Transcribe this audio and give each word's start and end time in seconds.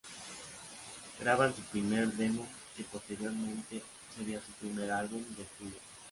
Graban 1.19 1.55
su 1.55 1.61
primer 1.61 2.07
demo 2.13 2.47
que 2.75 2.83
posteriormente 2.85 3.83
seria 4.17 4.41
su 4.43 4.51
primer 4.53 4.89
álbum 4.89 5.23
de 5.37 5.43
estudio. 5.43 5.77